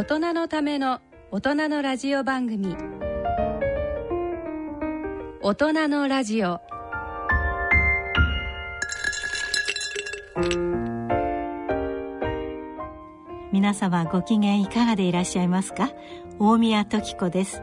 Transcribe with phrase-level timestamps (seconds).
[0.00, 1.00] 大人のための
[1.30, 2.74] 大人のラジオ番組。
[5.42, 6.58] 大人のラジオ。
[13.52, 15.90] 皆様ご機嫌いかがでいらっしゃいますか？
[16.38, 17.62] 大宮時子です。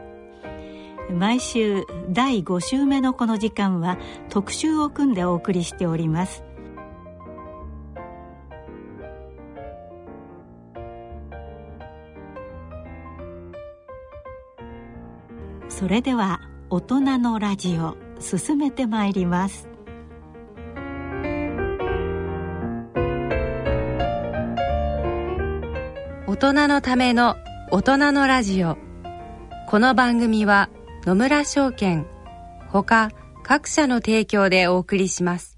[1.10, 6.44] 毎週第5週目のこの時間は特集を組んでお送りしております。
[15.78, 19.68] それでは大人のラジオ進めてまいります。
[26.26, 27.36] 大人のための
[27.70, 28.76] 大人のラジオ。
[29.68, 30.68] この番組は
[31.04, 32.08] 野村証券
[32.70, 33.12] ほか
[33.44, 35.57] 各社の提供でお送りします。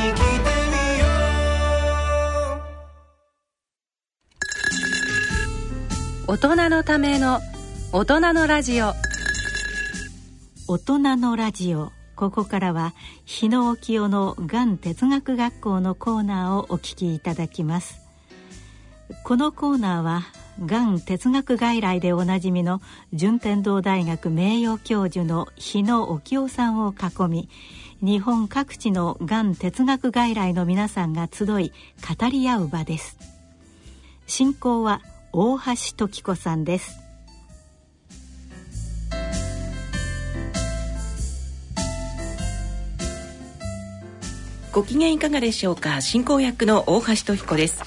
[6.31, 7.41] 大人のための
[7.91, 8.93] 大人のラジオ。
[10.65, 11.91] 大人のラジオ。
[12.15, 12.93] ここからは
[13.25, 17.99] 日野沖夫のがん哲学学校のコーナーをお聞きいただきます。
[19.25, 20.21] このコーナーは
[20.65, 22.81] がん哲学外来でおなじみの
[23.11, 27.49] 順天堂大学名誉教授の日野沖夫さんを囲み
[28.01, 31.73] 日本各地のがん哲学外来の皆さんが集い
[32.17, 33.17] 語り合う場です。
[34.27, 35.01] 進行は
[35.33, 35.63] 大橋
[35.95, 36.99] 時子さんです。
[44.73, 46.01] ご機嫌いかがでしょうか。
[46.01, 47.81] 進行役の大橋時子です。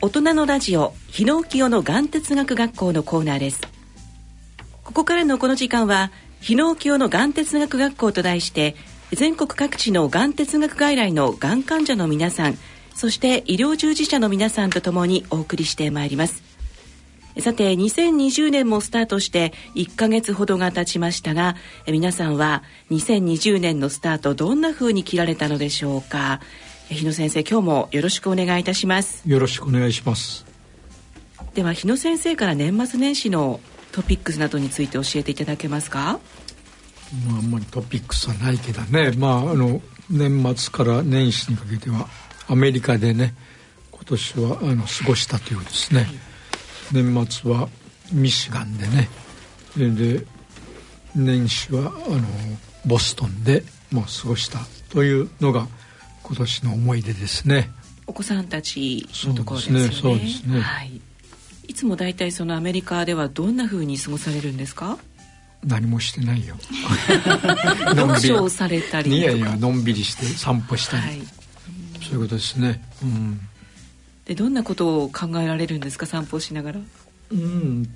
[0.00, 3.60] 大人のラジオ日野清の眼哲学学校のコーナーです。
[4.84, 6.10] ここからのこの時間は
[6.40, 8.74] 日野清の眼哲学学校と題して
[9.12, 12.56] 全国各地のがん哲学外来のがん患者の皆さん
[12.98, 16.42] そして医療従事者の皆さんとともにお送りしてまいります。
[17.38, 21.54] さて2020年もスタートして1ヶ月ほどが経ちましたが
[21.86, 26.40] 皆さんは2020年のスタートどんな風に切られたのでしょうか？
[26.88, 29.22] 日野先生今日もよろしくお願いいたします。
[29.24, 30.44] よろしくお願いします。
[31.54, 33.60] では日野先生から年末年始の
[33.92, 36.18] トピックスなどについて教えていただけますか？
[37.28, 39.80] まあ、あんまりトピックスはないけどね、まあ、あの
[40.10, 42.08] 年末から年始にかけては
[42.48, 43.34] アメリカでね
[43.92, 46.28] 今年はあの過ごしたというですね、はい
[46.92, 47.68] 年末は
[48.12, 49.08] ミシガンでね。
[49.76, 50.24] で
[51.14, 52.20] 年始はあの
[52.86, 54.60] ボストンでもう過ごした
[54.90, 55.66] というのが
[56.22, 57.70] 今年の思い出ですね。
[58.06, 59.88] お子さんたちのところですね。
[59.90, 61.00] そうですね、はい、
[61.66, 64.98] いつも大体そのアメリカではどんなふうに過ごされるんですか？
[65.64, 66.56] 何もしてないよ。
[67.94, 71.20] 読書をされたりいやいやのんびりして散歩したり、はい、
[72.08, 72.82] そういうことですね。
[73.02, 73.40] うん。
[74.24, 76.06] でどんなことを考えられるんですか？
[76.06, 76.80] 散歩しながら。
[77.30, 77.88] うん。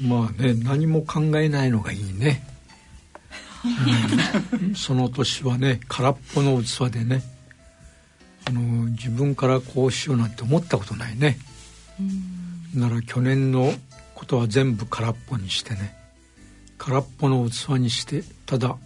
[0.00, 2.46] まあね何も考えないのがいいね、
[4.60, 7.22] うん、 その年はね空っぽの器でね。
[8.44, 8.60] あの
[8.90, 11.38] 自分からこうしようなんて思ったことないね。
[12.74, 13.74] なら去年の
[14.14, 15.96] ことは全部空っぽにしてね。
[16.78, 18.76] 空っぽの器にしてただ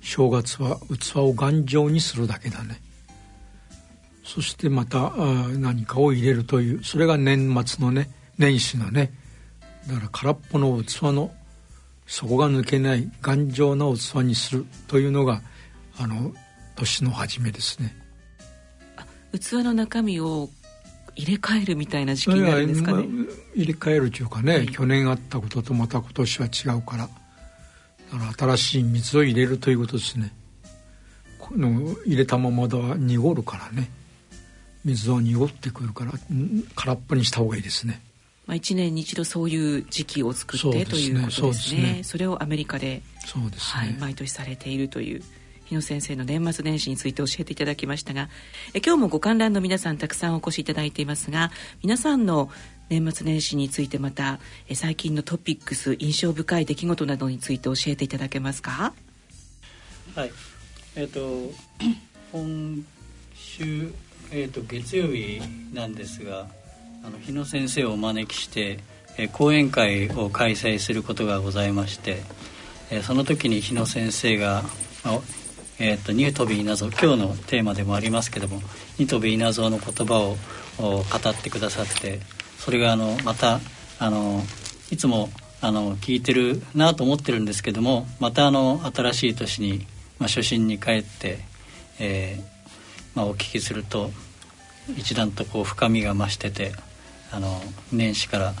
[0.00, 2.80] 正月は器を頑丈にするだけだね
[4.26, 5.12] そしてまた
[5.56, 9.12] 何かを入れるというそれが年末のね年始のね
[9.86, 11.30] だから空っぽの器の
[12.06, 15.42] 底が抜けない頑丈な器にするというのが
[15.96, 16.32] あの
[16.74, 17.96] 年の初めですね。
[19.32, 20.48] 器の中身を
[21.14, 23.06] 入れ替えるみたいな時期になるんですかね、
[23.54, 27.08] 入れ替えるというかね、はい、去年あったこととまた今年は違うから
[28.12, 30.32] だから新しい水を入れるということですね。
[31.38, 33.88] この入れたままでは濁るからね
[34.86, 36.12] 水を濁ってくるから
[36.76, 38.00] 空っぽにした方がいいですね。
[38.46, 45.22] まあ、1年に一度そういう時期を作って、ね、ということですね、ね、それをアメリカでそうです、ね、はい、毎年されているという
[45.64, 48.28] 日野先生の年末年始について教えていただきましたが
[48.72, 51.50] え今日もご観覧の皆さんたくさんお越しいただいていますが
[51.82, 52.48] 皆さんの
[52.88, 54.38] 年末年始についてまた
[54.68, 58.94] え最近のトピックス印象深い出来事などについて教えていただけますか？
[60.14, 60.30] はい。
[60.94, 61.52] えっ、ー、と
[62.32, 62.86] 今
[63.34, 63.92] 週、
[64.32, 65.40] えーと、月曜日
[65.72, 66.46] なんですが
[67.04, 68.80] あの日野先生をお招きして、
[69.16, 72.22] えー、講演会を開催することがございまして、
[72.90, 74.64] えー、その時に日野先生が、
[75.78, 78.56] えーと、ニュートビーナゾ今日のテーマでもありますけども
[78.98, 80.36] ニュートビーナゾの言葉を
[80.78, 82.20] 語ってくださって
[82.58, 83.60] それがあのまた
[83.98, 84.42] あの
[84.90, 85.28] いつも
[85.60, 89.86] あの聞いてるなと思ってるんですけどもまたあの新しい年に、
[90.18, 91.38] まあ、初心に帰って、
[92.00, 92.55] えー
[93.16, 94.10] まあ、お聞きすると
[94.96, 96.72] 一段とこう深みが増してて
[97.32, 97.60] あの
[97.90, 98.54] 年始から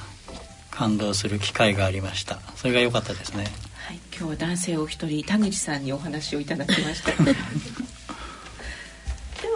[0.70, 2.40] 感動する機会がありました。
[2.56, 3.44] それが良かったですね、
[3.74, 7.22] はい、今日は男性お一人田口さんにお話をいただきました。
[7.22, 7.34] で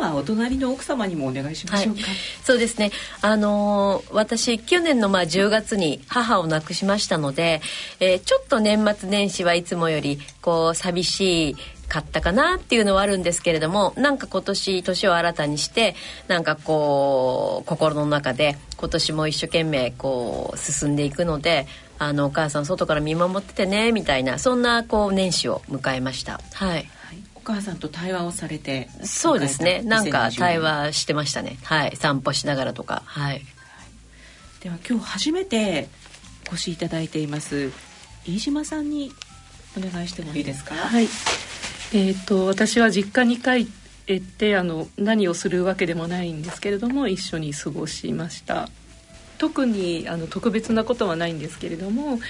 [0.01, 2.11] はお隣の奥様にもお願いしましょうか、はい、
[2.43, 2.91] そうですね。
[3.23, 7.61] あのー、私去年のまあ10月に母を亡くしましたので、
[8.01, 11.57] えー、ちょっと年末年始はいつもよりこう寂しい
[11.91, 15.97] かったかなっていうのはあるんですけれどもなんか今年年を新たにして
[16.29, 21.67] なんかこう心の中で今年も一生懸命こう進んでいくので
[21.99, 26.41] あのお母さん外から見守っててねみたいなそんなこう年始を迎えました。
[26.55, 26.89] はい。
[27.43, 29.81] お母さんと対話をされてそうですね。
[29.83, 31.57] なんか対話してましたね。
[31.63, 31.97] はい。
[31.97, 33.03] 散歩しながらとか。
[33.07, 33.43] はい、
[34.61, 35.89] では今日初めて
[36.51, 37.73] お越しいただいています
[38.27, 39.11] 飯島さんに
[39.79, 40.75] お願いしてもいいですか？
[40.75, 41.05] はい。
[41.93, 43.69] えーと、私は実家に帰
[44.13, 48.69] ってあの何をするわけでもないんですけれども一緒に過ごしました。
[49.39, 52.21] 特にあの特別なことはないんですけれども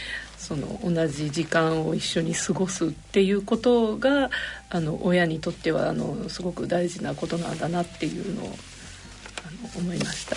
[0.50, 4.30] その同じ時間を一緒に過ごすっていうことが
[4.68, 10.34] あの親にとってはあのすごく大事なことなんだなっていうのをあの思いました。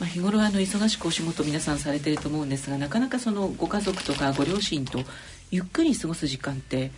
[0.00, 5.00] まあ、日頃あの忙しくお仕事皆さんされてると思うんですがなかなかそのご家族とかご両親と
[5.50, 6.90] ゆっくり過ごす時間って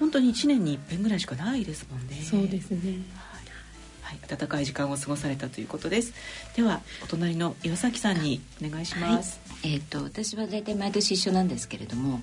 [0.00, 2.22] 本当に1年に一遍ぐらいしかないですもんね。
[2.28, 2.98] そうですね
[4.22, 6.12] はい、暖かい時間を過ごされたということです。
[6.56, 9.40] では、お隣の岩崎さんにお願いします。
[9.62, 12.22] はい、えっ、ー、と、私は大体毎年一緒なんですけれども。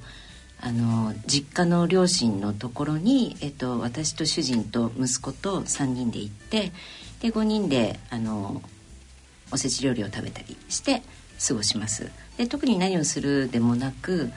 [0.63, 6.71] あの実家の両親のところに、えっ、と、私と主人と息子と3人で行って
[7.19, 8.61] で5人であの
[9.51, 11.01] おせち料理を食べたりして
[11.47, 14.31] 過ごしますで特に何をするでもなく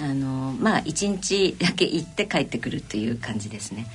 [0.00, 3.86] あのまあ1日だけ行って帰ってくるという感じですね。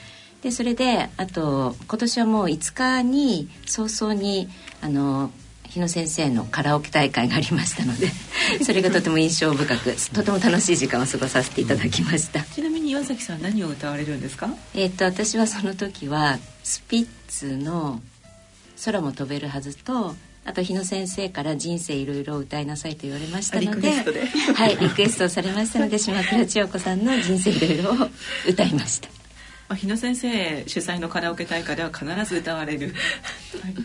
[0.44, 4.50] でそれであと今年はもう5日に早々に
[4.81, 5.31] あの
[5.69, 8.10] 日野先生のカラオケ大会がありましたので
[8.63, 12.42] それがとても印象深くとても楽しい時間を過ごさせていただきました。
[12.42, 14.50] ちなみに岩崎さん何を歌われるんですか？
[14.75, 18.01] えっと私はその時はスピッツの
[18.86, 20.16] 「空も飛べるはず」と
[20.46, 23.89] あと日野先生から人生いろいろ歌いなさいと言われましたので。
[24.56, 28.10] はいリクエストされましたので島倉千代子さんの人生いろいろを
[28.48, 29.07] 歌いました
[29.69, 32.93] まあ、日野先生主催のカラオケ大会では必ず歌われる、
[33.62, 33.82] はい、ベ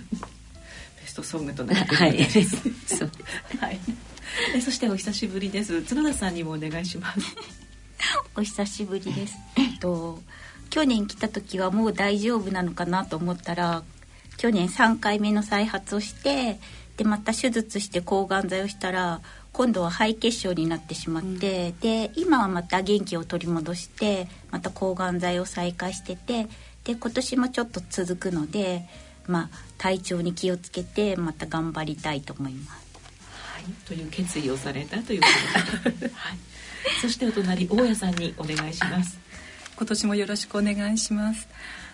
[1.06, 2.32] ストソングとなっている。
[2.32, 3.10] です、はい、
[3.58, 3.80] はい、
[4.56, 5.82] えそしてお久しぶりです。
[5.82, 7.20] 角田さんにもお願いします。
[8.36, 9.36] お久しぶりです。
[9.56, 10.20] えっと
[10.70, 13.82] 去年来た時はもう大丈夫なのかなと思ったら
[14.36, 16.60] 去年3回目の再発をして
[16.96, 19.20] でまた手術して抗がん剤をしたら
[19.58, 26.46] 今度は肺血症になってしまって、うん、で今はまた元気を取り戻してまた抗がん剤を再開してて
[26.84, 28.84] で今年もちょっと続くので、
[29.26, 32.88] まあ、体調に気をつけてまた頑張りたいと思います。
[33.54, 35.26] はい、という決意をされたというこ
[35.82, 36.38] とで、 はい、
[37.02, 39.18] そしてお隣大家さんにお願いします。
[39.76, 41.48] 今年もよろしくお願いします。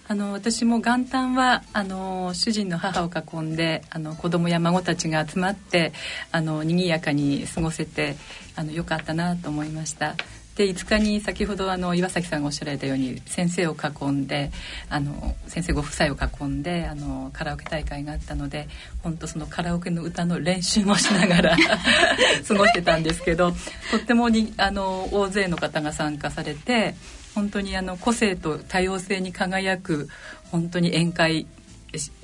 [0.06, 5.92] あの私も元旦はあの主人の母を囲んであの子供や孫たちが集まって
[6.30, 8.16] あの賑やかに過ごせて
[8.54, 10.14] あのよかったなと思いました。
[10.56, 14.52] で5日に先ほどあの岩崎さんがおっしゃられたように先生を囲んで
[14.88, 18.68] あの先生ご夫妻を囲んであのカラオケ大会があったので
[19.02, 21.56] 本当そのカラオケの歌の練習もしながら
[22.46, 23.52] 過ごしてたんですけど
[23.90, 26.94] とってもにあの大勢の方が参加されて
[27.34, 30.08] 本当にあの個性と多様性に輝く
[30.50, 31.46] 本当に宴会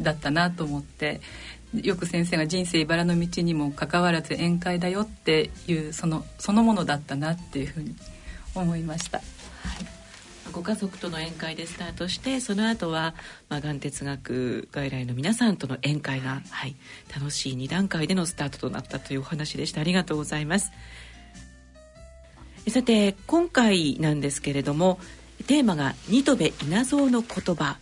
[0.00, 1.20] だったなと思って
[1.74, 7.94] よく先生が「人生茨の道にもかかわらず宴会だよ」っていうそのそのものだったなっていうふうに
[8.54, 9.20] 思いました。
[10.52, 13.14] ご家族との宴会でスタートしてその後は
[13.48, 16.74] まあがん哲学外来の皆さんとの宴会が、はい、
[17.14, 19.80] 楽しい2段階でのスタートとなったというお話でした。
[19.80, 20.72] ありがとうございます。
[22.68, 25.00] さて今回なんですけれども
[25.46, 27.78] テーマが「ニトベ稲造の言葉」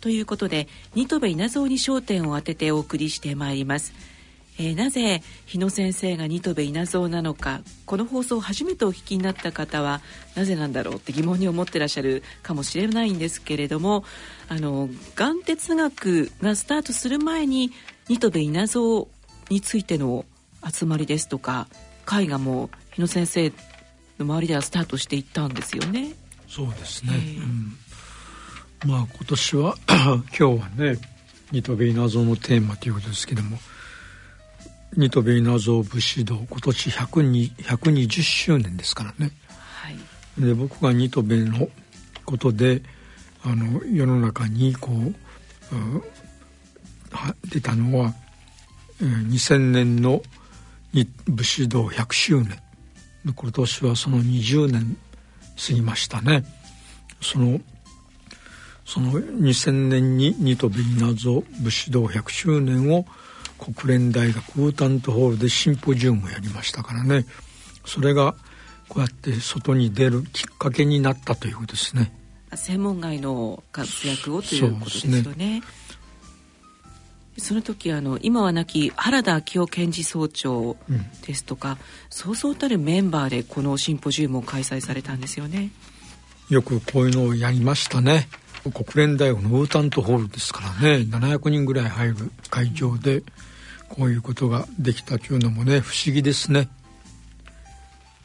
[0.00, 3.92] ということでニトベ稲造に焦点を当ててお送りしてまいります。
[4.58, 10.02] えー、なぜ日野先生が新渡戸稲造なのかこの放送を初めてお聞きになった方は
[10.34, 14.04] なぜなんだろうって疑問に思ってらっしゃるかもしれないんですけれども
[14.48, 17.72] あのがん哲学がスタートする前に
[18.08, 19.08] 新渡戸稲造
[19.48, 20.26] についての
[20.70, 21.66] 集まりですとか
[22.04, 23.52] 会がも日野先生
[24.22, 26.14] 周りではスタートしていったんですよね。
[26.48, 27.12] そうですね、
[28.84, 30.98] うん、まあ今年は今日はね
[31.50, 33.56] 新渡戸稲造のテーマということですけども
[34.94, 41.70] ニトベ稲造武士道今年120周年ですからね、はい、で僕がニトベの
[42.26, 42.82] ことで
[43.44, 45.14] あの世の中にこう
[47.48, 48.14] 出たのは、
[49.00, 50.22] えー、2000年の
[51.26, 52.60] 武士道100周年
[53.24, 54.96] 今年はその20年
[55.56, 56.44] 過ぎましたね。
[57.20, 57.60] その
[58.84, 63.06] その2000年にニトベ稲造武士道100周年を
[63.58, 67.24] 国連大学ウータントホールでシンポジウムをやりましたからね。
[67.84, 68.34] それが
[68.88, 72.12] こうやって外に出るきっかけになったということですね。
[72.54, 75.62] 専門外の活躍をということですよね
[77.38, 80.76] その時あの今は亡き原田昭夫検事総長
[81.26, 81.76] ですとか、うん、
[82.10, 85.70] そうそうたるメンバーでこのシンポジウムを開催されたんですよね。
[86.50, 88.28] よくこういうのをやりましたね。
[88.62, 91.06] 国連大学のウータントホールですからね。
[91.08, 92.16] 700人ぐらい入る
[92.50, 93.22] 会場で
[93.88, 96.68] こういうことができたというのもね不思議ですね。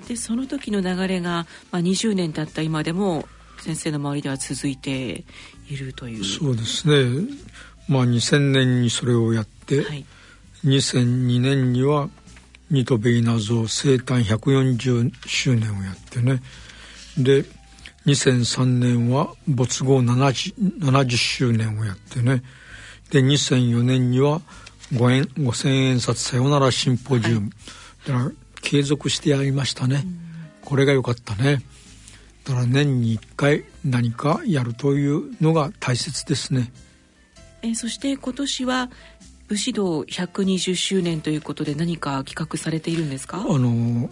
[0.07, 3.27] でその時の流れが、まあ、20年経った今でも
[3.59, 5.23] 先生の周りでは続いて
[5.69, 6.23] いるという。
[6.23, 7.27] そうですね
[7.87, 10.05] まあ2000年にそれをやって、はい、
[10.65, 12.09] 2002年には
[12.69, 16.41] ニトベイナゾ生誕140周年をやってね。
[17.17, 17.45] で
[18.05, 22.43] 2003年は没後 70, 70周年をやってね。
[23.11, 24.41] で2004年には
[24.93, 27.51] 5円5000円札さよならシンポジウム、
[28.05, 30.05] だから継続してやりましたね、
[30.63, 31.61] これが良かったね。
[32.45, 36.71] だから年に1回何かやるというのが大切ですね
[37.61, 38.89] えそして今年は
[39.47, 43.37] 武士道120周年ということで何か企画されているんですか？
[43.39, 44.09] あの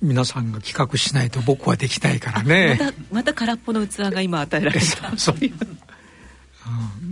[0.00, 5.54] 皆さんが企画しないと僕はできないからねまたまた空っぽの器が今与えられた そういう、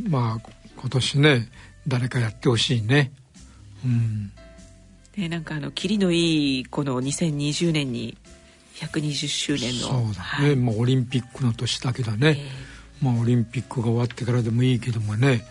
[0.05, 1.49] うん、まあ今年ね
[1.87, 3.13] 誰かやってほしいね。
[3.85, 4.33] うん。
[5.17, 8.17] ね、なんかあの、キリのいい、この2020年に
[8.77, 9.89] 120周年の。
[9.89, 10.49] そうだね。
[10.49, 12.37] はい、まあ、オリンピックの年だけどね。
[12.39, 15.45] えー、まあ、オリンピックが終わってからでもいいけどもね。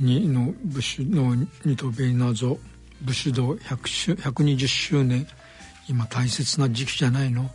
[0.00, 2.58] にの武士のニトベイナゾ
[3.02, 5.26] 武士道100周120周年。
[5.88, 7.44] 今大切な時期じゃないの。
[7.44, 7.48] ま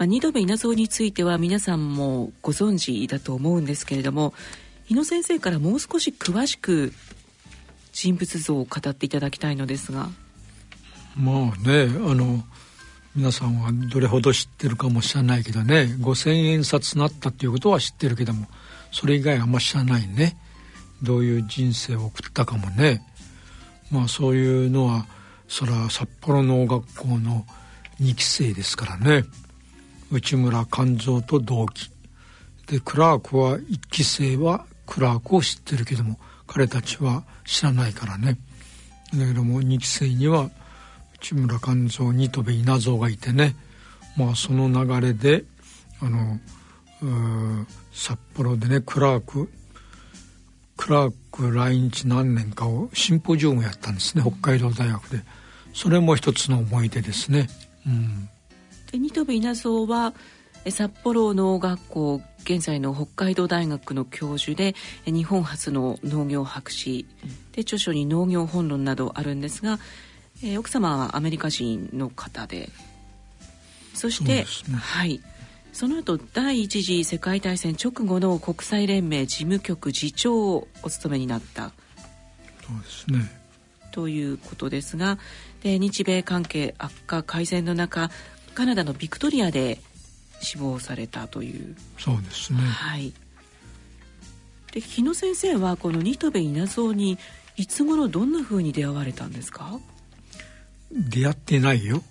[0.00, 4.34] あ、二度目稲造については皆さんもご存知だと思うんですけれども
[4.84, 6.92] 日野先生からもう少し詳しく
[7.92, 10.10] 人物像を語っていただきたいのですが。
[11.16, 12.44] まあねあの
[13.14, 18.46] 皆さんはどれほど知ってるかも知らないけどね5,000円札になったっていうことは知ってるけども
[18.90, 20.38] それ以外あんま知らないね
[21.02, 23.02] どういう人生を送ったかもね。
[23.90, 25.06] まあそういうのは
[25.48, 27.44] それは札幌農学校の
[28.00, 29.24] 2期生ですからね。
[30.10, 31.90] 内村勘三と同期。
[32.66, 38.38] でクラークは1期生はクラークを知ってるけども彼たちは知らないからね。
[39.12, 40.50] だけども2期生には
[41.16, 43.56] 内村勘三二戸部稲造がいてね。
[44.16, 45.44] まあその流れで
[46.00, 46.38] あの
[47.92, 49.50] 札幌でねクラーク
[50.82, 55.20] クラーク来日何年かをシンポジウムやったんですね北海道大学で。
[55.72, 57.48] それも一つの思い出ですね。
[57.86, 58.28] うん、
[58.90, 60.12] で二戸部稲造は
[60.68, 64.74] 札幌農学校現在の北海道大学の教授で
[65.04, 67.06] 日本初の農業博士。
[67.52, 69.78] で著書に農業本論などあるんですが、
[70.42, 72.70] えー、奥様はアメリカ人の方で。
[73.94, 74.46] そして、ね、
[74.80, 75.20] はい
[75.72, 81.72] その後第一次世界大戦直後の国際連盟事務局次長をお務めになった。
[82.66, 83.42] そうですね。
[83.90, 85.18] ということですが
[85.62, 88.10] で日米関係悪化改善の中
[88.54, 89.80] カナダのビクトリアで
[90.40, 91.76] 死亡されたという。
[91.98, 92.60] そうですね。
[92.60, 93.12] はい。
[94.72, 97.18] で日野先生はこの新渡戸稲造に
[97.56, 99.78] いつ頃どんなふうに出会われたんですか？
[100.90, 102.02] 出会ってないよ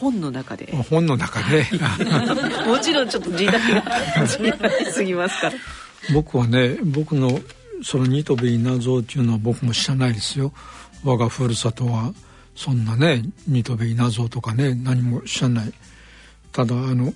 [0.00, 0.72] 本の中で。
[0.90, 1.66] 本の中で。
[2.66, 3.82] もちろんちょっと時代が
[4.94, 5.52] 過ぎますから。
[6.12, 7.40] 僕はね僕の
[7.82, 10.52] そのニトベ稲造っていうのは僕も知らないですよ。
[11.04, 12.12] 我がふるさとは
[12.54, 15.72] そんなねニトベ稲造とかね何も知らない。
[16.52, 17.12] ただあの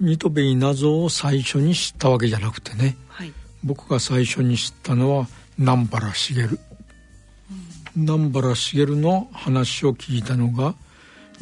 [0.00, 3.32] ニトベ稲造を最初に知ったわけじゃなくてね、はい、
[3.62, 6.58] 僕が最初に知ったのは南原茂、うん、
[7.96, 10.74] 南原茂の話を聞いたのが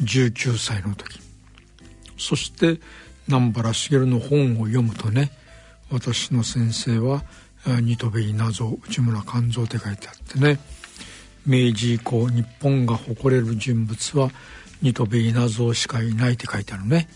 [0.01, 1.19] 19歳の時。
[2.17, 2.79] そして
[3.27, 5.31] 南原茂の本を読むとね
[5.91, 7.23] 私の先生は
[7.81, 10.59] ニトベ稲造内村勘三って書いてあってね
[11.45, 14.29] 明治以降日本が誇れる人物は
[14.81, 17.07] ニトベ稲造しかいないって書いてあるね。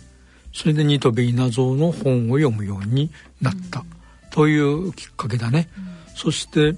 [0.53, 3.83] それでニトベ稲造の本を読むようになった。
[4.31, 6.75] というきっかけだね、うん、そして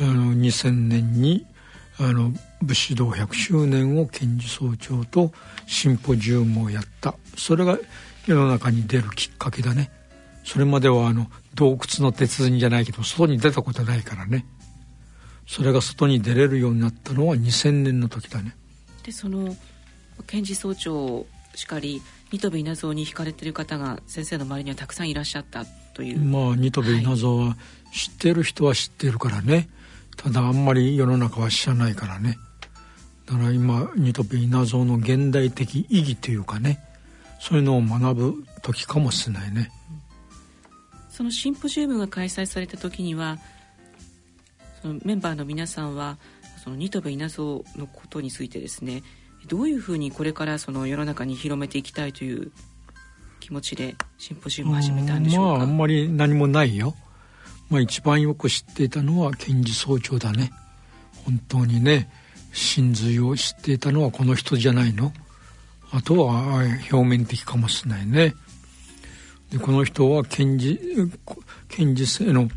[0.00, 1.46] あの2000年に
[2.00, 5.32] あの武士道100周年を検事総長と
[5.66, 7.14] シンポジウムをやった。
[7.36, 7.78] それが
[8.26, 9.90] 世の中に出るきっかけだね。
[10.44, 14.46] それまではあの洞窟の鉄人じゃないけど外に出たことないからね。
[15.46, 18.54] それが外に出れるようになったのは2000年の時だね。
[19.02, 19.56] でその
[20.26, 25.64] 検事総長しかりニトベ稲造に惹かれてる方が先生の周りにはたくさんいらっしゃった
[25.94, 26.18] という。
[26.18, 27.56] まあニトベ稲造は
[27.92, 29.68] 知ってる人は知ってるからね、はい、
[30.18, 32.38] ただあんまり世の中は知らないからね。
[33.24, 36.84] だから今ニトベ稲造の現代的意義というかね。
[37.40, 39.70] そういうのを学ぶ時かもしれないね、
[41.08, 43.38] そのシンポジウムが開催された時には
[44.82, 46.18] そのメンバーの皆さんは
[46.64, 49.04] そのニトベ稲造のことについてですね
[49.46, 52.50] どういうふうにこれからその世の中に広めていきたいという
[53.38, 55.52] 気持ちでシンポジウムを始めたんでしょうか？
[55.58, 56.96] まああんまり何もないよ、
[57.70, 60.50] まあ、一番よく知っていたのは検事総長だね。
[61.24, 62.10] 本当にね
[62.52, 65.12] 真髄を知っていたのはこの人じゃないの。
[65.90, 68.34] あとは表面的かもしれないね。
[69.50, 70.78] でこの人は検事
[71.68, 72.48] 検事制の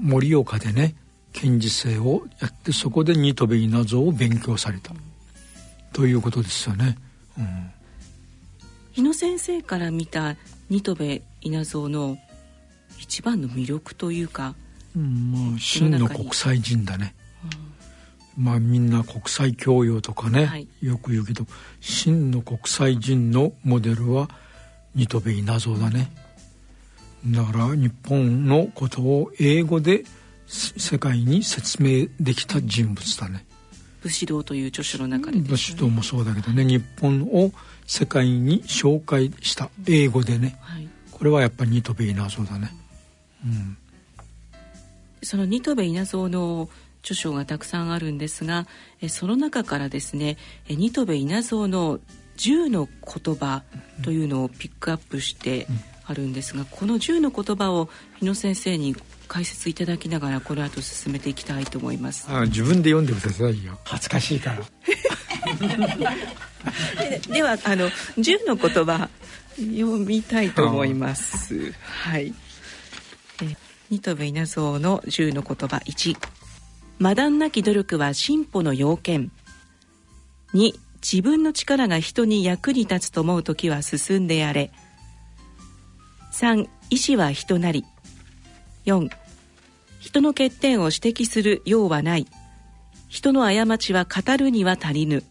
[0.00, 0.94] 盛、えー、岡でね
[1.32, 4.92] 検事制をやってそこでニトベ稲造を勉強された、
[5.92, 6.96] ということですよね。
[7.36, 7.70] うん、
[8.92, 10.36] 日野先生から見た
[10.70, 12.18] ニトベ稲造の
[12.98, 14.54] 一番の魅力というか、
[14.96, 17.14] うん、まあ真の国際人だね。
[18.36, 21.46] まあみんな国際教養とかね、はい、よく言うけど
[21.80, 24.28] 真の国際人のモデルは
[24.94, 26.10] ニトベ稲造だね。
[27.26, 30.04] だから日本のことを英語で
[30.46, 33.46] 世界に説明できた人物だね。
[34.02, 37.52] 武士道という著書の中で、ね、武士道もそうだけどね日本を
[37.86, 42.70] 世界に紹介した英語でね、はい、これはやっぱりニトベ稲造だね。
[43.44, 43.76] うん、
[45.22, 46.68] そのニトベ稲造の
[47.02, 48.66] 著書がたくさんあるんですが
[49.08, 52.00] その中からですねニトベ稲造の
[52.38, 53.62] 10の言葉
[54.02, 55.66] というのをピックアップして
[56.06, 58.96] あるんですがこの10の言葉を日野先生に
[59.28, 62.26] 解説いただきながらこの後進めていきたいと思います。
[62.28, 63.78] あ自分で読んでくださいよ。
[63.84, 64.62] 恥ずかしいから。
[67.08, 69.08] で ではあの10の言葉
[69.56, 71.72] 読みたいと思います。
[71.86, 72.34] はい
[73.90, 76.16] ニトベ稲造の10の言葉1
[76.98, 79.30] マダンなき努力は進歩の要件。
[80.54, 84.70] 2自分の力が人に役に立つと思う時は進んでやれ。
[86.32, 87.84] 3意志は人なり。
[88.86, 89.10] 4
[90.00, 92.26] 人の欠点を指摘する用はない。
[93.08, 95.24] 人の過ちは語るには足りぬ。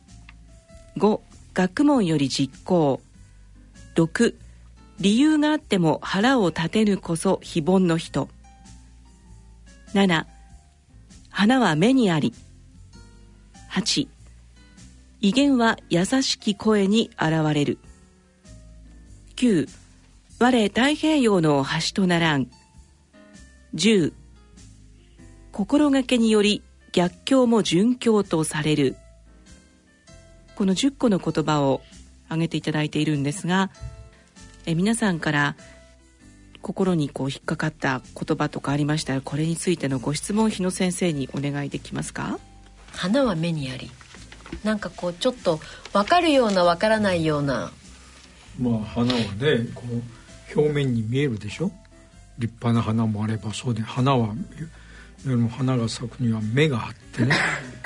[0.98, 1.20] 5
[1.56, 3.02] 学問より実行。
[3.96, 4.36] 6
[5.00, 8.30] 理由があっても腹を立てぬこそ非凡の人。
[9.94, 10.26] 7
[11.30, 12.34] 花は目にあり。
[13.72, 14.08] 8
[15.22, 17.78] 威厳は優しき声に現れる。
[19.36, 19.70] 9
[20.40, 22.48] 我太平洋の端とならん。
[23.76, 24.14] 10
[25.52, 28.96] 心がけにより逆境も順境とされる。
[30.56, 31.82] この10個の言葉を
[32.26, 33.70] 挙げていただいているんですが
[34.66, 35.56] え皆さんから
[36.64, 42.40] 心にこう引っかかった言葉とかありましたらこれについてのご質問日野先生にお願いできますか？
[42.94, 43.92] 花は目にあり
[44.64, 45.60] なんかこうちょっと
[45.92, 47.72] 分かるような分からないような。
[48.60, 49.84] まあ花はねこ
[50.56, 51.72] う表面に見えるでしょ？
[52.40, 54.34] 立派な花もあればそうで花は
[55.26, 57.36] でも花が咲くには目があってね。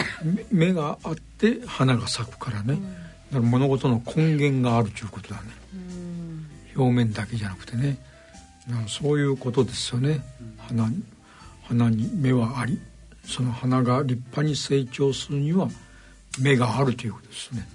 [0.52, 2.80] 目があって花が咲くからね、だか
[3.34, 5.50] ら物事の根源があるということだね、
[6.76, 7.98] 表面だけじゃなくてね
[8.88, 10.22] そういうことですよね、
[10.58, 10.90] 花
[11.68, 12.80] 花に目はあり
[13.26, 15.70] その花が立派に成長するには
[16.40, 17.68] 目があるということですね、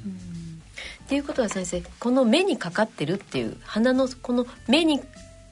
[1.04, 5.00] っていうことは先生この目にかかってるっていう鼻のこの目に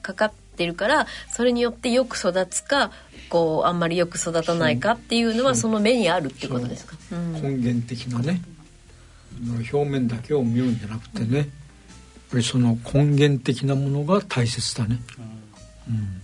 [0.01, 2.91] かかってるからそれによってよく育つか
[3.29, 7.15] こうあんまりよく育たないかっていうのはその目にあるっていうことですか、う。
[7.15, 8.41] ん、根源的なね
[9.71, 11.47] 表面だけを見るんじゃなくてねやっ
[12.31, 14.99] ぱりその根源的なものが大切だね、
[15.89, 16.21] うん、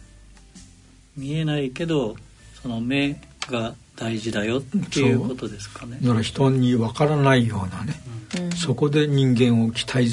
[1.16, 2.16] 見えないけど
[2.62, 5.98] その目が大事だよっていうことですかね。
[6.02, 8.00] だから人にわからないようなね、
[8.40, 10.08] うん、そこで人間を期待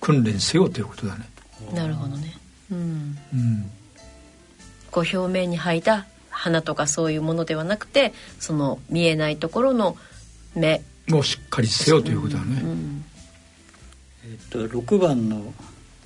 [0.00, 1.28] 訓練せよということだね。
[1.74, 2.34] なるほどね。
[2.70, 3.70] うん、うん、
[4.90, 9.96] こう表面に吐いた花とかそういうものではなくてその見えないところの
[10.54, 10.82] 目。
[11.10, 13.04] をしっかりせよということだね、うんうん、
[14.32, 15.52] えっと6番の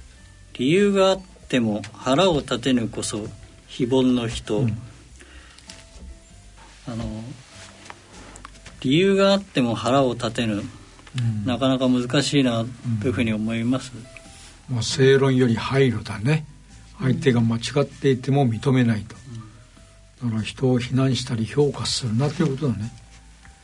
[0.58, 3.28] 「理由があっても腹を立てぬこそ
[3.68, 4.78] 非凡の人」うん。
[6.88, 7.04] あの
[8.80, 12.64] 理由があっても腹を立てぬ、うん、なかなか難しいな
[13.00, 13.92] というふうに思います、
[14.70, 16.46] うん、まあ、正論より配慮だね。
[17.00, 19.16] 相手が間違っていても認めないと、
[20.24, 22.92] だから人を非難したり評価するなということだね。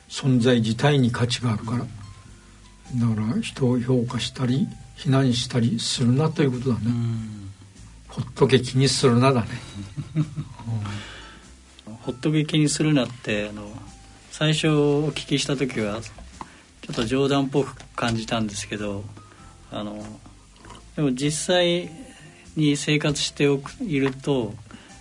[0.09, 1.87] 存在自体に価値があるから
[2.97, 6.83] だから人を評価したり非難したりするなということだね、
[8.09, 9.49] ほっとけ気にするなだね、
[10.17, 10.27] う ん
[12.03, 13.71] ほっとけ気にするなってあの
[14.31, 19.05] 最初お聞きした時はちょっと冗談っぽく感じたんですけど
[19.71, 20.05] あの
[20.97, 21.91] でも実際
[22.57, 24.55] に生活しておくいると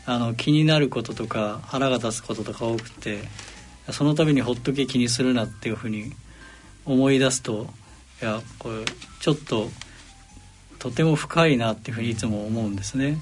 [0.06, 3.20] あの気になることとか腹が立つこととか多くて
[3.92, 6.14] その度にほっとけ気にするなっていうふうに
[6.86, 7.68] 思い出すと
[8.22, 8.86] いやこれ
[9.20, 9.70] ちょっと
[10.78, 13.18] とても深いなっていうふうにいつも思うんですね。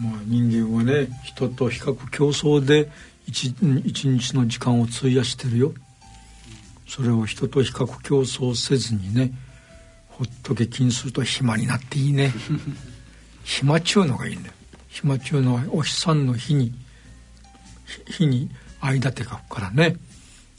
[0.00, 2.90] まあ、人間はね人と比較競争で
[3.26, 5.72] 一一日の時間を費やしてるよ。
[6.86, 9.32] それを人と比較競争せずにね
[10.08, 12.32] ほっとけ気にすると暇になっていいね。
[13.42, 14.50] 暇ちゅうのがいいね
[14.88, 16.72] 暇ちゅうのはお日さんの日に
[18.06, 18.48] 日に
[18.80, 19.96] 間手書くからね。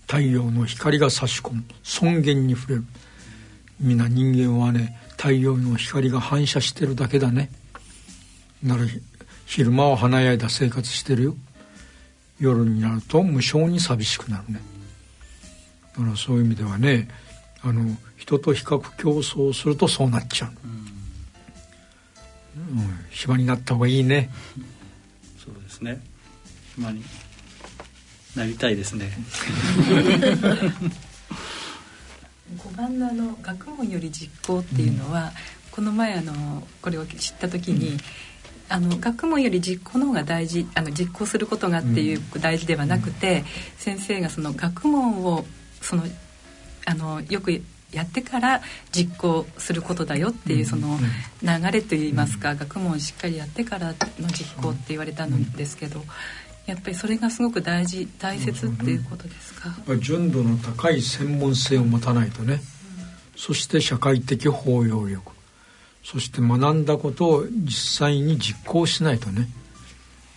[0.07, 1.63] 太陽の光が差し込む。
[1.83, 2.85] 尊厳に触れる
[3.79, 7.49] 皆人間はね太陽の光が反射してるだけだね。
[8.63, 8.83] なら
[9.45, 11.35] 昼間は華やいだ生活してるよ。
[12.39, 14.61] 夜になると無性に寂しくなるね。
[15.97, 17.07] だからそういう意味ではね
[17.61, 20.51] あの人と比較競争するとそうなっちゃう、
[22.57, 24.29] うん、暇になった方がいいね。
[25.43, 26.01] そうですね。
[26.75, 27.03] 暇に
[28.35, 29.09] なりたいですね
[32.53, 35.31] 5番のあの学問より実行っていうのは、うん、
[35.71, 37.97] この前あのこれを知った時に、うん。
[38.67, 43.45] あの学問より実行の方が大事あの実行することがっていう大事ではなくて、うん、
[43.77, 45.45] 先生がその学問を
[45.81, 46.03] その
[46.87, 50.97] あのよくやってから実行することだよっていうその
[51.41, 56.03] 流れといいますか、学問をしっかりやってからの実行って言われたんですけど。
[56.65, 59.75] やっぱりそれがすごく大事大切っていうことですか？
[59.99, 62.59] 純度の高い専門性を持たないとね、うん、
[63.35, 65.31] そして社会的包容力。
[66.03, 69.47] そして学んだことを実際に実行しないとね。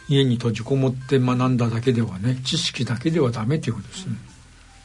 [0.08, 4.16] 家に閉じこもって学んだだけではね知識だけではダメということですね。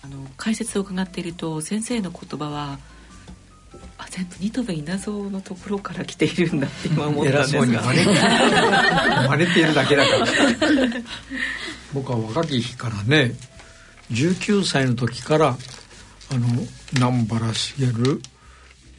[0.03, 2.77] あの解説を伺っていると先生の言葉は
[3.97, 7.63] あ全部ニトベ稲造のところから来ているんだって今思ったんですが。
[7.63, 7.81] 真似
[9.27, 10.25] 真似ているだけだから。
[11.93, 13.33] 僕は若き日からね
[14.12, 15.53] 19歳の時からあ
[16.36, 16.47] の
[16.93, 17.86] 南原茂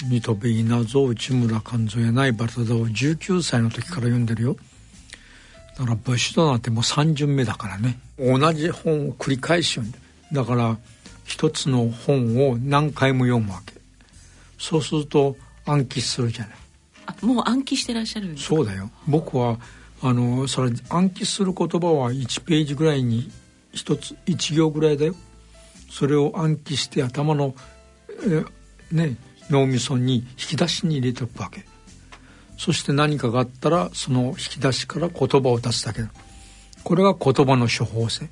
[0.09, 4.57] ニトベ稲造内村勘蔵やないバルタダを19歳の時から読んでるよ。
[5.79, 7.99] だから武士となってもう3巡目だからね。
[8.19, 9.99] 同じ本を繰り返し読んで
[10.33, 10.79] だから
[11.25, 13.74] 一つの本を何回も読むわけ。
[14.65, 16.57] そうすると暗記するじゃない。
[17.05, 18.91] あもう暗記してらっしゃるそうだよ。
[19.07, 19.59] 僕は
[20.01, 23.31] あのそれ暗記する言葉は1ページぐらいに
[23.73, 25.15] 一つ1行ぐらいだよ。
[25.91, 27.55] それを暗記して頭の
[28.27, 28.43] え
[28.91, 29.19] ね
[29.51, 31.67] 脳みそに引き出しに入れておくわけ。
[32.57, 36.09] そして何かがあったらその引き出しから言葉を出すだけだ。
[36.85, 38.31] これが言葉の処方箋。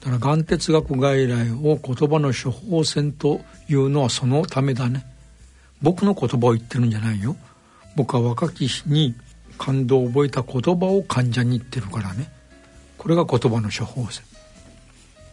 [0.00, 5.04] だから眼哲学外来を言葉の処方箋というのはそのためだね
[5.82, 7.36] 僕の言葉を言ってるんじゃないよ。
[7.96, 9.14] 僕は若き日に
[9.58, 12.30] 感動を覚えた言葉を患者に言ってるからね。
[12.96, 14.22] これが言葉の処方箋。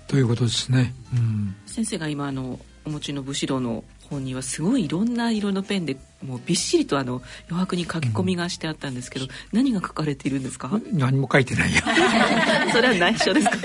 [0.08, 10.69] ということですね、うん、先生が今あのお持ちの武士道の本にはすごいいろんな色のペンでもうびっしりとあの余白に書き込みがしてあったんですけど、うん、何が書かれているんですか？
[10.93, 11.81] 何も書いてないよ。
[12.71, 13.58] それは内緒ですか？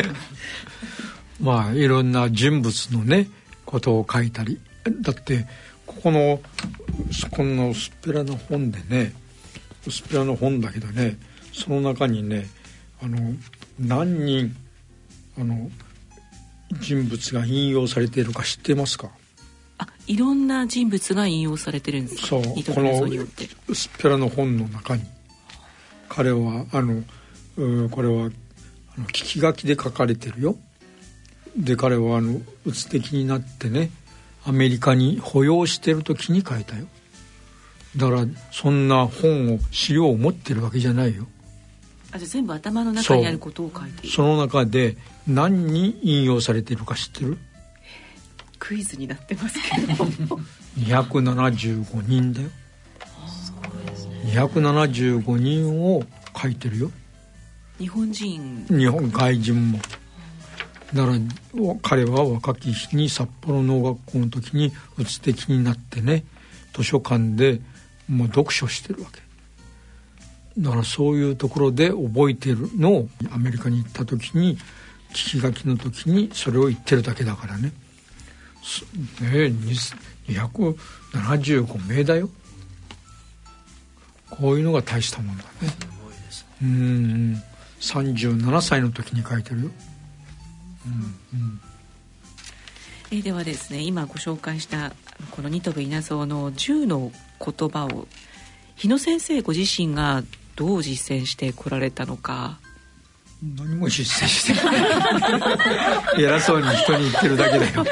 [1.40, 3.28] まあいろんな人物のね
[3.66, 4.58] ことを書いたり。
[5.02, 5.46] だって
[5.86, 6.40] ここの
[7.30, 9.12] この薄っぺらな本でね
[9.86, 11.18] 薄っぺらな本だけどね
[11.52, 12.46] その中にね
[13.02, 13.18] あの
[13.78, 14.56] 何人
[15.38, 15.70] あの
[16.80, 19.10] 人物が引用されているか知ってますか？
[19.78, 22.26] あいろんな人物が引用されてるんですか？
[22.28, 23.04] そうこの
[23.68, 25.02] 薄っぺらの本の中に。
[26.08, 27.02] 彼はあの
[27.90, 28.26] これは
[28.96, 30.56] あの聞き書きで書かれてるよ。
[31.56, 33.90] で彼はあのうつ的になってね
[34.46, 36.86] アメリカに保養してる時に書いたよ。
[37.96, 41.26] だからそんな本を資料を持ってるわけじゃないよ。
[42.12, 47.38] あじゃ全部頭の中にあることを書いてその中で何に引用されてるか知ってる？
[48.58, 50.04] クイズになってますけど。
[50.78, 52.48] 275人だよ。
[54.26, 56.02] 275人を
[56.40, 56.90] 書いてるよ。
[57.78, 58.66] 日本人。
[58.68, 59.78] 日本外人も
[60.94, 61.18] だから
[61.82, 66.24] 彼は若き日に札幌農学校の時にうつ的になってね
[66.72, 67.60] 図書館で
[68.08, 69.22] もう読書してるわけ。
[70.56, 74.56] だからそういうところで覚えてるのをアメリカに行った時に
[75.10, 77.72] 聞き書きの時にそれを言ってるだけだからね。
[79.20, 79.52] ね
[80.28, 82.30] 275名だよ。
[84.30, 85.50] こういうのが大したもんだね。
[86.62, 87.42] うん
[87.80, 89.70] 37歳の時に書いてるよ、
[93.10, 94.92] えではですね今ご紹介した
[95.30, 98.06] このニトベ稲造の10の言葉を
[98.76, 100.22] 日野先生ご自身が
[100.56, 102.58] どう実践してこられたのか。
[103.56, 104.72] 何も実践してな
[106.18, 106.22] い。
[106.24, 107.84] 偉そうに人に言ってるだけだよ。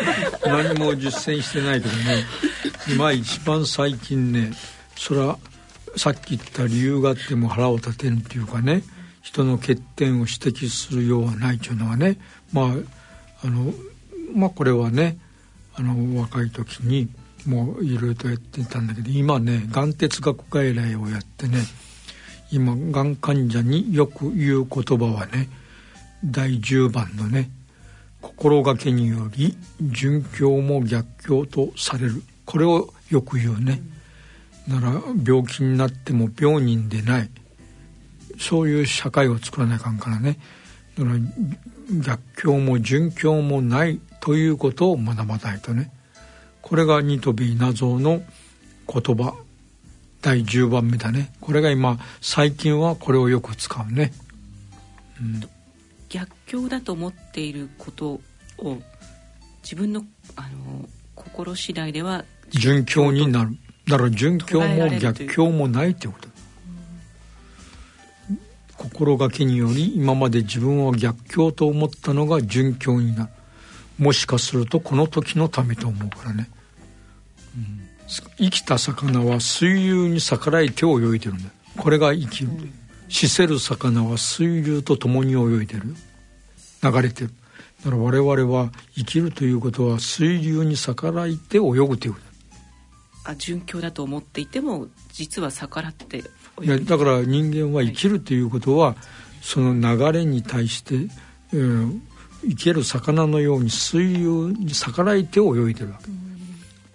[0.47, 2.25] 何も実践してないけどね。
[2.89, 4.53] 今一番最近ね
[4.97, 5.39] それは
[5.97, 8.83] さっき言った理由があっても腹を立てるっていうかね。
[9.23, 12.19] 人の欠点を指摘するようはないというのはね
[12.53, 12.67] まあ
[13.45, 13.73] あの
[14.35, 15.19] まあこれはね
[15.75, 17.09] あの若い時に
[17.47, 21.59] もういろいろとやってたんだけど今ねがん哲学外来をやってね
[22.51, 25.49] 今がん患者によく言う言葉はね
[26.25, 27.51] 第10番のね
[28.23, 32.23] 心がけにより殉教も逆境とされる。
[32.47, 33.83] これをよく言うね、
[34.69, 37.31] なら病気になっても病人でない。
[38.43, 40.39] そういう社会を作らないかんからね。
[40.99, 41.17] だから
[42.05, 45.93] 逆境も殉教もないということを学ばないとね。
[46.61, 48.23] これがニトビナゾの
[48.93, 49.35] 言葉
[50.21, 51.33] 第10番目だね。
[51.41, 54.13] これが今最近はこれをよく使うね、
[55.21, 55.41] うん、
[56.09, 58.21] 逆境だと思っていること
[58.59, 58.79] を
[59.63, 60.05] 自分の
[60.37, 63.57] あの心次第では順境になる。
[63.87, 66.29] だから順境も逆境もないってこと
[68.83, 73.31] 心がけにより今まで自分は逆境と思ったのが順境になる。
[73.99, 76.51] もしかするとこの時のためと思うからね、
[77.57, 77.81] うん。
[78.39, 81.51] 生きた魚は水流に逆らいて泳いでるんだ。
[81.79, 82.51] これが生きる、
[83.09, 85.95] 死せる魚は水流と共に泳いでる。
[86.83, 87.31] 流れてる。
[87.85, 92.32] だから我々は生きるということは水流に逆らいて泳ぐということ
[93.25, 96.23] あ順境だと思っていても実は逆らってい
[96.65, 98.97] やだから人間は生きるということは、はい、
[99.43, 100.95] その流れに対して、
[101.53, 102.01] えー、
[102.49, 106.23] 生ける魚のように水流に逆らいて泳いでるわけ、うん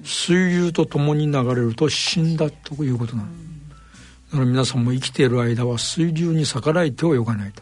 [0.08, 3.28] 水流と共に流れると死んだということなの。
[3.28, 3.34] だ
[4.32, 7.62] から皆さんも生きている間は水流に逆らえて泳がないと。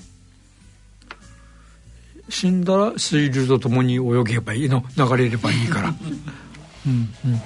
[2.30, 5.90] 死んだら水流と共に泳げばいいの流れればいいから。
[5.90, 5.94] う
[6.90, 6.92] ん
[7.26, 7.42] うん、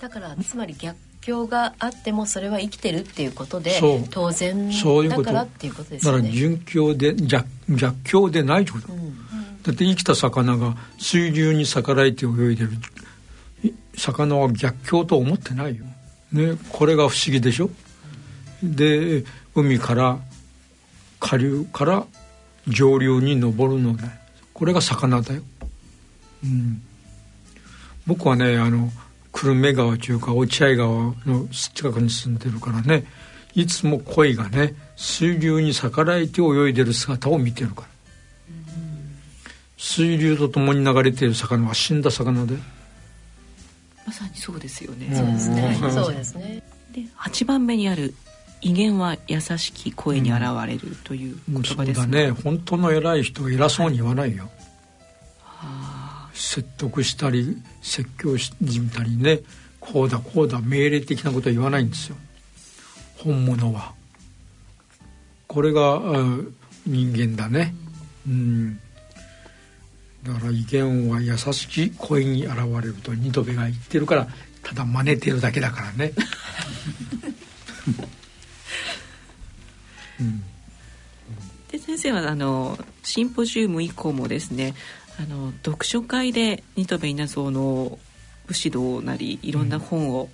[0.00, 3.80] だからつまり逆境があってもそれは生きてるっていうことで
[4.10, 4.70] 当然
[5.08, 6.12] だからっていうことですね。
[6.12, 8.92] だから順境で逆逆境でないってこと。
[8.92, 9.14] うん、
[9.62, 12.70] だって生きた魚が水流に逆らえて泳いでる
[13.96, 15.84] 魚は逆境と思ってないよ。
[16.32, 17.70] ね、これが不思議でしょ
[18.62, 20.18] で海から
[21.20, 22.06] 下流から
[22.68, 24.20] 上流に上るのね
[24.52, 25.42] これが魚だよ。
[26.44, 26.82] うん、
[28.06, 28.90] 僕はねあの
[29.32, 30.88] 久留米川というか落合川
[31.26, 33.04] の近くに住んでるからね
[33.54, 37.88] いつも鯉がね水流に逆らえて泳いでる姿を見てるから、
[38.50, 39.16] うん、
[39.76, 42.56] 水流とともに流れている魚は死んだ魚で
[44.08, 45.14] まさにそうですよね。
[45.14, 45.78] そうですね。
[45.92, 46.62] そうですね。
[46.92, 48.14] で八番目にある
[48.62, 52.22] 威厳は優しき声に現れるという言葉ですね。
[52.22, 54.44] うん、ね本当の偉い人は偉そうに言わないよ。
[54.44, 54.52] はい、
[56.38, 59.40] 説得したり説教しみたりね
[59.80, 62.16] こうだこうだ命令的なことは言わないんですよ。
[63.16, 63.94] 本物は。
[65.46, 66.00] これが
[66.86, 67.74] 人間だね。
[68.26, 68.80] うん。
[70.24, 74.28] だから威厳は優しき声に現れると二度目が言ってるから
[74.62, 76.12] ただ真似てるだけだからね、
[80.20, 80.42] うん、
[81.70, 84.74] で先生はあのシンポジウム以降もですね
[85.18, 87.98] あの読書会で新渡戸稲造の
[88.46, 90.28] 武士道なりいろんな本を、うん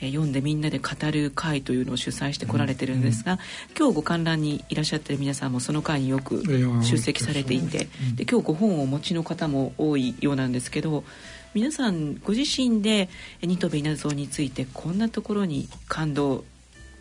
[0.00, 3.38] え読んでみんなで語る会というのを主催してこられてるんですが、うん、
[3.78, 6.42] 今日ご観覧にいらっしゃってる皆さんもその会によく
[6.82, 11.04] 出席されていて、で今日ご本をお持ちの方も多いようなんですけど
[11.52, 13.08] 皆さんご自身で
[13.42, 16.44] 新渡戸稲造についてこんなところに感動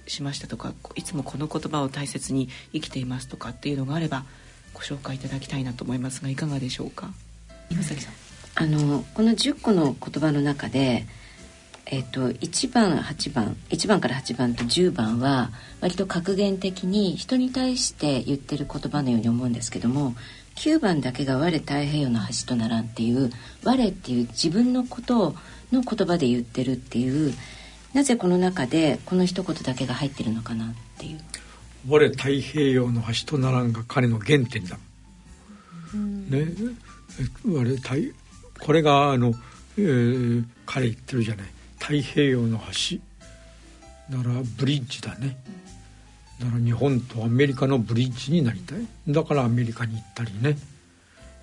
[0.07, 4.25] しましたとかいつもこの言葉を大切に生きていますとかっていうのがあれば
[4.73, 7.09] ご紹介いただきたいなと思いますがいかがでしょうか？
[7.69, 8.13] 岩崎さん
[8.55, 11.05] あのこの10個の言葉の中で
[11.91, 15.49] えっと、1番8番1番から8番と10番は
[15.81, 20.13] 割と格言的に人に対して言ってる言葉のように思うんですけども
[20.55, 23.31] 9番だけが「我太平洋の橋とならん」っていう
[23.65, 25.35] 「我」っていう自分のこと
[25.71, 27.33] の言葉で言ってるっていう
[27.93, 30.67] なぜこの中でこの一言だけが入ってるのかなっ
[30.99, 31.19] ていう。
[31.87, 34.77] 我太平洋の橋とならんが彼の原点だ。
[35.93, 36.45] ね、
[37.45, 37.95] 我太
[38.59, 39.33] これがあの、
[39.77, 41.47] えー、彼言ってるじゃない。
[41.79, 42.97] 太平洋の橋
[44.15, 45.37] だからブリッジだね。
[46.39, 48.79] だから日本とアメリカのブリッジになりたい。
[49.07, 50.57] だからアメリカに行ったりね、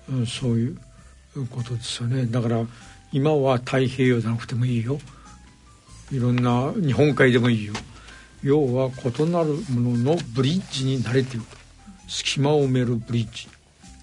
[0.09, 0.77] うん、そういう
[1.49, 2.25] ことですよね。
[2.25, 2.65] だから
[3.11, 4.99] 今は太平洋じゃなくてもいいよ。
[6.11, 7.73] いろんな日本海でもいいよ
[8.43, 11.45] 要は異なるもののブリッジに慣れている。
[12.07, 13.47] 隙間を埋めるブリッジ。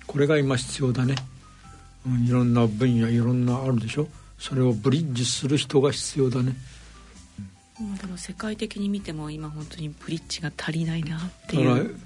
[0.06, 1.14] これが今必要だね、
[2.06, 4.06] うん、いろんな分野いろんなあるでしょ。
[4.38, 6.54] それをブリッジする人が必要だね、
[7.80, 11.96] うん、でも世界的に見ても今本当にブリッジが足りないなっていう。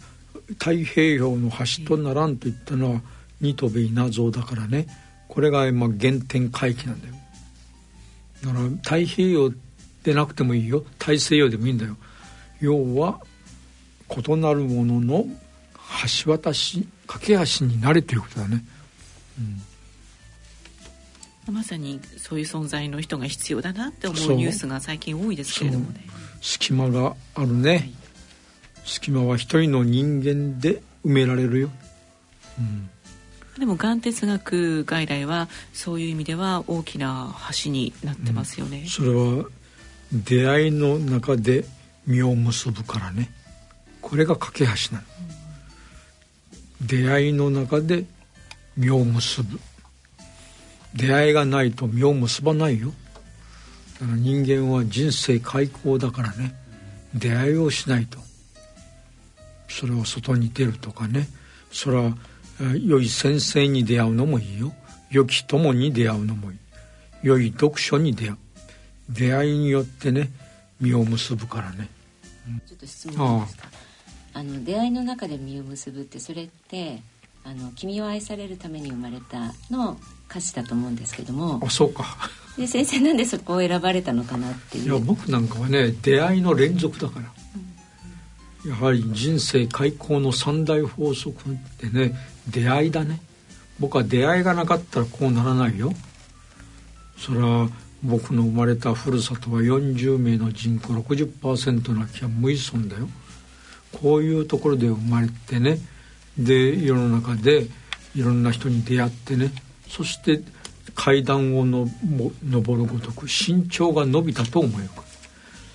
[0.50, 3.00] 太平洋の端とならんと言ったのは
[3.40, 4.86] 新渡戸稲造だからね。
[5.26, 7.14] これが今原点回帰なんだよ。
[8.44, 9.52] だから太平洋
[10.04, 10.84] でなくてもいいよ。
[10.98, 11.96] 大西洋でもいいんだよ
[12.60, 13.20] 要は
[14.10, 15.26] 異なるものの
[16.24, 18.64] 橋渡し架け橋になれということだね、
[21.48, 21.54] うん。
[21.54, 26.06] まさにそういう存在の人が必要だなって思うニュースが最近多いですけれどもね。
[26.40, 27.94] 隙間があるね、はい、
[28.84, 31.70] 隙間は一人の人間で埋められるよ、
[32.58, 32.90] うん、
[33.58, 39.44] でもがん哲学外来はそういう意味では大きな橋になってますよね、うん、それは
[40.12, 41.64] 出会いの中で
[42.08, 43.30] 実を結ぶからね
[44.00, 45.04] これが架け橋なの、
[46.80, 48.04] うん、出会いの中で
[48.76, 49.60] 実を結ぶ
[50.94, 52.92] 出会いがないと実を結ばないよ。
[54.00, 56.54] だから人間は人生開口だからね
[57.14, 58.18] 出会いをしないと。
[59.68, 61.28] それを外に出るとかね
[61.70, 62.14] それは
[62.82, 64.72] 良い先生に出会うのもいいよ。
[65.10, 66.58] 良き友に出会うのもいい。
[67.22, 68.36] 良い読書に出会う。
[69.10, 70.30] 出会いによってね
[70.80, 71.88] 実を結ぶからね、
[72.66, 73.68] ちょっと質問ですか？
[74.34, 77.02] あの出会いの中で実を結ぶってそれって
[77.44, 79.98] あの「君を愛されるために生まれた」の
[80.30, 81.60] 歌詞だと思うんですけども。
[81.64, 82.04] あそうか。
[82.56, 84.84] で先生なんでそこを選ばれたのかなっていう。
[84.84, 87.32] いや僕なんかはね出会いの連続だから、
[88.64, 92.14] うん、やはり人生開口の三大法則ってね
[92.48, 93.20] 出会いだね。
[93.78, 95.92] 僕は出会いがなかったらこうならないよ。
[97.16, 97.68] それは
[98.02, 103.08] 僕の生まれたふるさとは40名の人口60%の空き家無依存だよ。
[104.00, 105.78] こういうところで生まれてね。
[106.38, 107.66] で世の中で
[108.14, 109.50] いろんな人に出会ってね。
[109.88, 110.42] そして
[110.94, 111.88] 階段をの
[112.44, 115.02] 登るごとく身長が伸びたと思えば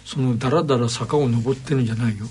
[0.06, 2.26] そのだらだら坂を登ってるんじゃないよ。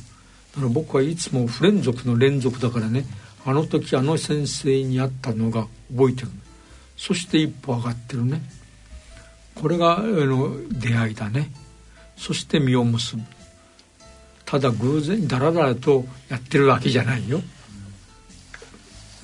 [0.54, 3.04] だから僕はいつも不連続の連続だからね。
[3.44, 6.28] あの時あの先生に会ったのが覚えてる。
[6.96, 8.42] そして一歩上がってるね。
[9.54, 11.50] これがあの出会いだね。
[12.16, 13.22] そして実を結ぶ。
[14.44, 17.40] ただ偶然だらだらとやってるわけじゃないよ。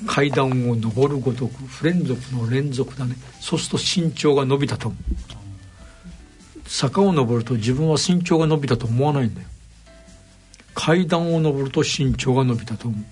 [0.06, 3.16] 階段を上るごとく不連続の連続だね。
[3.40, 6.68] そうすると身長が伸びたと思う。
[6.68, 9.48] 坂を登ると自分は身長が伸びたと思わないんだよ。
[10.74, 13.05] 階段を上ると身長が伸びたと思う。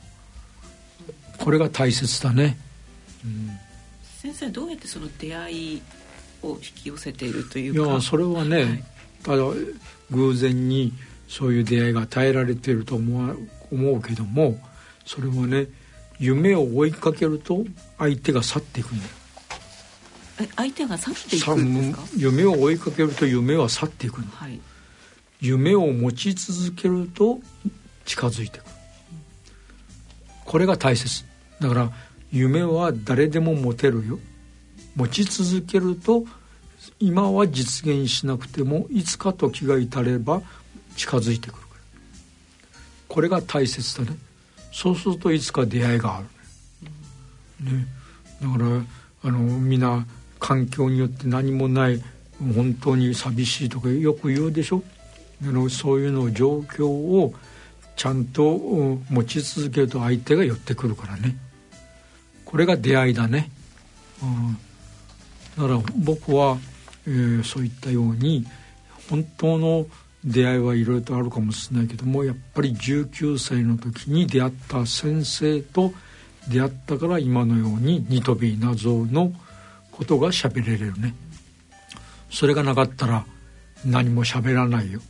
[1.38, 2.58] これが大切だね、
[3.24, 3.50] うん、
[4.20, 5.82] 先生どうやってその出会い
[6.42, 7.90] を引き寄せているというか。
[7.90, 8.84] いやそれはね、はい、
[9.22, 9.42] ただ
[10.10, 10.92] 偶然に
[11.28, 14.58] そういう出会いが与えられていると思う思うけども
[15.04, 15.66] それはね
[16.18, 17.64] 夢を追いかけると
[17.98, 19.10] 相手が去っていくんだよ。
[20.56, 22.02] 相手が去っていくんですか？
[22.16, 24.60] 夢を追いかけると夢は去っていくんだ、はい、
[25.40, 27.40] 夢を持ち続けると
[28.04, 28.64] 近づいていく。
[30.44, 31.24] これが大切。
[31.58, 31.90] だから
[32.30, 34.18] 夢は誰でも持てるよ
[34.96, 36.24] 持ち続けると
[36.98, 40.42] 今は実現しなくてもいつか時が至れば
[40.96, 41.66] 近づいてくる
[43.08, 44.18] これが大切だね。
[44.72, 46.26] そうするといつか出会いがある。
[47.64, 47.86] ね、ね、
[48.42, 48.82] だから
[49.22, 50.06] あの皆
[50.38, 52.02] 環境によって何もない
[52.54, 54.82] 本当に寂しいとかよく言うでしょ。
[55.42, 57.32] あのそういうの状況を
[57.96, 61.36] ちゃんと持ち続けると相手が寄ってくるからね。
[62.44, 63.50] これが出会いだね、
[64.22, 64.58] うん、
[65.56, 66.58] だから僕は、
[67.06, 68.46] えー、そういったように
[69.08, 69.86] 本当の
[70.24, 75.92] 出会いはいろいろとあるかもしれないけどもやっぱり19歳の時に出会った先生と
[76.48, 79.32] 出会ったから今のようにニトビー謎の
[79.92, 81.14] ことが喋れるね。
[82.30, 83.24] それがなかったら
[83.84, 85.00] 何も喋らないよ、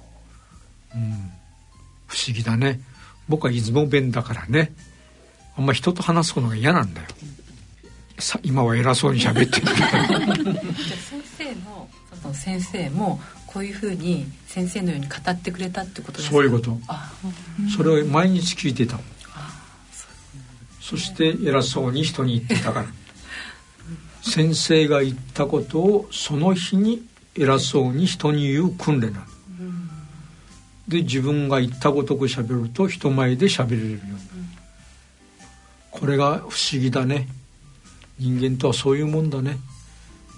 [0.94, 1.30] うん、
[2.06, 2.80] 不思議だね。
[3.28, 4.72] 僕は出雲弁だからね。
[5.56, 7.08] あんま人と話すことが嫌なんだよ。
[8.18, 9.66] さ今は偉そうに喋ってる。
[9.66, 11.88] 先生の
[12.22, 16.34] その先生もこういうふうに先生のように語ってくれたってことですか？
[16.34, 16.78] そういうこと。
[17.76, 18.98] それを毎日聞いてた。
[20.80, 22.86] そして偉そうに人に言ってたから。
[24.22, 27.06] 先生が言ったことをその日に
[27.36, 29.26] 偉そうに人に言う訓練なの。
[30.88, 34.24] で自分が言ったごとくしゃべると人前でしゃべれるようになる。
[35.90, 37.26] これが不思議だね
[38.18, 39.58] 人間とはそういうもんだね。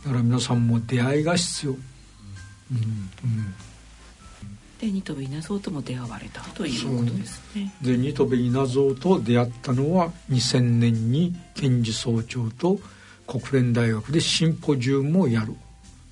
[0.04, 1.78] だから皆さんも出会いが必要、うん
[2.76, 2.80] う
[3.26, 3.54] ん。
[4.80, 7.72] でニトベ稲造とも出会われたということですね。
[7.82, 12.78] でニトベ稲造と出会ったのは2000年に検事総長と
[13.26, 15.54] 国連大学でシンポジウムをやる。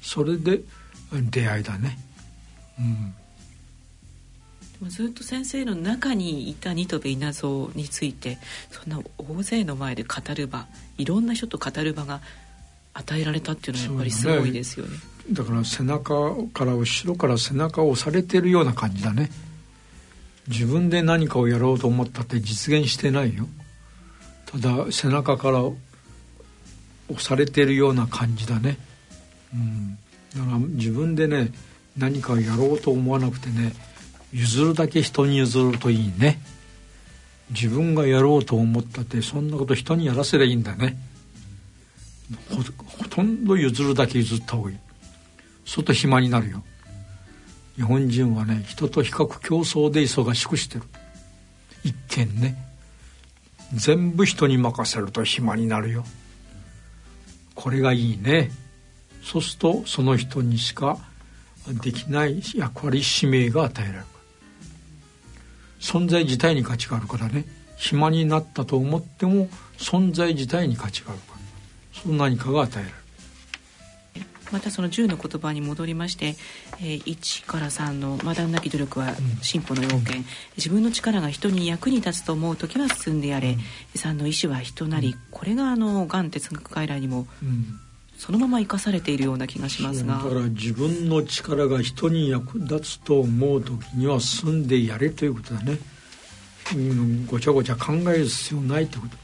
[0.02, 0.60] それで
[1.30, 1.98] 出会いだね。
[2.78, 3.14] うん。
[4.88, 8.38] ずっと先生の中にいたニトベ稲造について
[8.70, 10.66] そんな大勢の前で語る場
[10.98, 12.20] いろんな人と語る場が
[12.94, 14.98] 与えられたっていうのはやっぱりすごいですよね、ね、
[15.32, 19.30] だから背中から後ろから背中を押されてるような感じだね。
[20.48, 23.48] 自分で何かをやろうと思ったって実現してないよ。
[24.46, 25.74] ただ背中から押
[27.18, 28.78] されてるような感じだね。
[29.52, 29.98] うん。
[30.36, 31.52] だから自分でね
[31.96, 33.72] 何かをやろうと思わなくてね
[34.32, 36.40] 譲るだけ人に譲るといいね。
[37.50, 40.96] 自分がやろうと思ったってそんなこと人にやらせりゃいいんだね。
[42.48, 44.76] ほとんど譲るだけ譲った方がいい。
[45.64, 46.64] そうと暇になるよ。
[47.76, 50.84] 日本人はね人と比較競争で忙しくしてる。
[51.84, 52.56] 一見ね。
[53.74, 56.04] 全部人に任せると暇になるよ。
[57.54, 58.50] これがいいね。
[59.22, 60.98] そうするとその人にしか
[61.82, 64.04] できない役割使命が与えられる。
[65.80, 67.44] 存在自体に価値があるからね。
[67.76, 72.00] 暇になったと思っても存在自体に価値があるから。
[72.02, 73.06] その何かが与えられる。
[74.52, 76.36] またその10の言葉に戻りまして、
[76.80, 80.24] えー、1から3の「まだなき努力は進歩の要件」うん、
[80.56, 83.60] 自分の力が人に役に立つと思う時は進んでやれ」うん、
[83.94, 87.26] 3の「意志は人なり」うん、これがあのがん哲学外来にも、
[88.18, 90.14] そのまま生かされているような気がしますが。
[90.14, 95.78] だから自分の力が人に役立つと思う時には進んでやれということだね、
[96.74, 99.16] うん、ごちゃごちゃ考える必要ないってこと。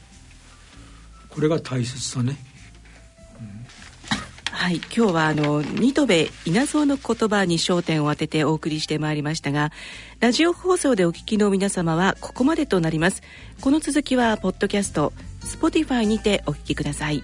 [1.29, 2.37] これが大切だね、
[4.51, 9.71] はい、今日はあのニトベ稲造の言葉に焦点を当ててお送りしてまいりましたが
[10.19, 13.23] ラジオ放送でお聞きの皆様はここまでとなります。
[13.61, 17.23] この続きはポッドキャスト Spotify にてお聞きください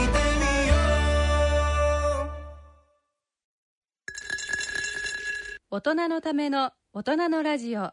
[5.73, 7.91] 大人のための大人のラジオ。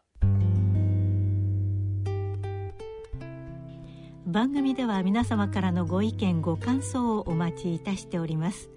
[4.27, 8.69] 番組では皆様からのご意見ご感想をお待ちいたしております。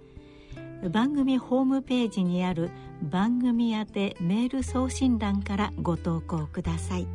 [0.87, 2.69] 番組ホームページにある
[3.01, 7.07] 番組宛てメール送信欄からご投稿ください。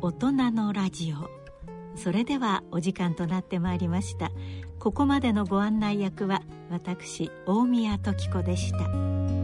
[0.00, 1.30] 大人のラジオ。
[1.96, 4.32] それではお時間となってまいりました。
[4.80, 9.43] ここまでのご案内役は私大宮時子でした。